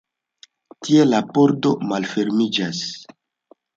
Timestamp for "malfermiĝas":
1.91-2.85